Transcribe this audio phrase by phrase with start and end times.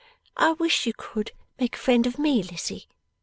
[0.35, 2.87] I wish you could make a friend of me, Lizzie.